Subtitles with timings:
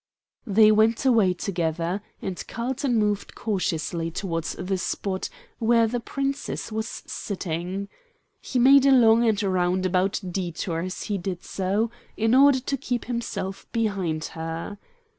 [0.47, 7.03] They went away together, and Carlton moved cautiously towards the spot where the Princess was
[7.05, 7.87] sitting.
[8.39, 13.05] He made a long and roundabout detour as he did so, in order to keep
[13.05, 14.79] himself behind her.